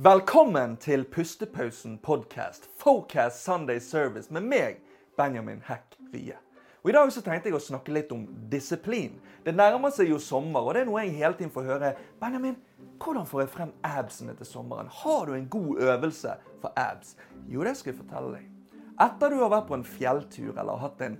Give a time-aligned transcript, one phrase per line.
[0.00, 4.76] Velkommen til Pustepausen podcast, Focast Sunday Service, med meg,
[5.16, 6.36] Benjamin Heck Rie.
[6.84, 8.22] Og I dag så tenkte jeg å snakke litt om
[8.52, 9.16] disiplin.
[9.42, 11.90] Det nærmer seg jo sommer, og det er noe jeg hele tiden får høre.
[12.22, 12.54] Benjamin,
[13.02, 14.94] hvordan får jeg frem absene til sommeren?
[15.00, 17.16] Har du en god øvelse for abs?
[17.50, 18.72] Jo, det skal jeg fortelle deg.
[19.02, 21.18] Etter du har vært på en fjelltur eller hatt en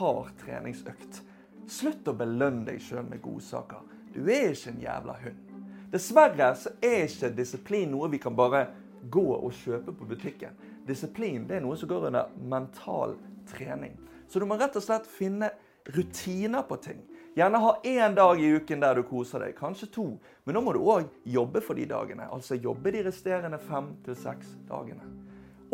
[0.00, 1.22] hard treningsøkt,
[1.70, 3.86] slutt å belønne deg sjøl med godsaker.
[4.10, 5.45] Du er ikke en jævla hund.
[5.92, 8.66] Dessverre så er ikke disiplin noe vi kan bare
[9.10, 10.56] gå og kjøpe på butikken.
[10.86, 13.14] Disiplin det er noe som går under mental
[13.50, 13.94] trening.
[14.28, 15.52] Så du må rett og slett finne
[15.94, 17.04] rutiner på ting.
[17.36, 20.06] Gjerne ha én dag i uken der du koser deg, kanskje to.
[20.44, 22.26] Men nå må du òg jobbe for de dagene.
[22.32, 25.04] Altså jobbe de resterende fem til seks dagene.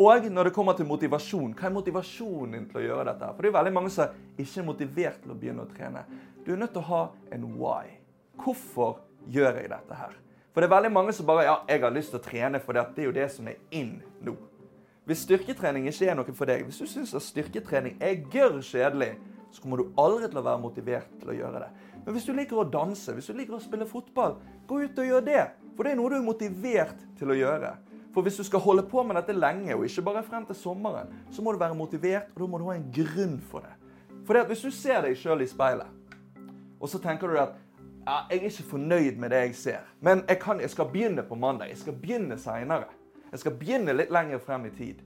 [0.03, 3.29] Og når det kommer til motivasjon, hva er motivasjonen din til å gjøre dette?
[3.31, 6.03] For det er veldig mange som ikke er motivert til å begynne å trene.
[6.43, 7.93] Du er nødt til å ha en why.
[8.43, 8.99] Hvorfor
[9.31, 10.15] gjør jeg dette her?
[10.53, 12.77] For det er veldig mange som bare ja, jeg har lyst til å trene, for
[12.77, 14.35] det er jo det som er in nå.
[15.09, 19.15] Hvis styrketrening ikke er noe for deg, hvis du syns at styrketrening er gørr kjedelig,
[19.53, 21.71] så kommer du aldri til å være motivert til å gjøre det.
[22.05, 24.37] Men hvis du liker å danse, hvis du liker å spille fotball,
[24.69, 25.43] gå ut og gjør det.
[25.75, 27.73] For det er noe du er motivert til å gjøre.
[28.13, 31.09] For hvis du skal holde på med dette lenge, og ikke bare frem til sommeren,
[31.33, 33.73] så må du være motivert, og da må du ha en grunn for det.
[34.27, 35.89] For hvis du ser deg sjøl i speilet,
[36.79, 37.57] og så tenker du at
[38.05, 41.23] ja, jeg er ikke fornøyd med det jeg ser, men jeg, kan, jeg skal begynne
[41.23, 41.69] på mandag.
[41.69, 42.91] Jeg skal begynne seinere.
[43.31, 45.01] Jeg skal begynne litt lenger frem i tid.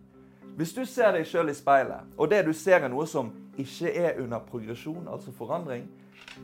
[0.57, 3.91] Hvis du ser deg sjøl i speilet, og det du ser er noe som ikke
[3.93, 5.85] er under progresjon, altså forandring,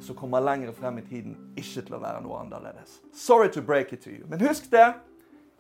[0.02, 3.00] så kommer lenger frem i tiden ikke til å være noe annerledes.
[3.14, 4.28] Sorry to break it to you.
[4.28, 4.94] Men husk det.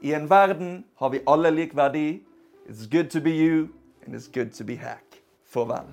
[0.01, 2.23] I en verden har vi alle lik verdi.
[2.69, 3.67] It's good to be you,
[4.05, 5.21] and it's good to be hack.
[5.45, 5.89] Farvel.